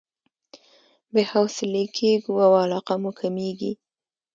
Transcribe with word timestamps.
بې 1.13 1.21
حوصلې 1.31 1.83
کېږو 1.97 2.33
او 2.45 2.51
علاقه 2.63 2.95
مو 3.01 3.11
کميږي. 3.19 3.71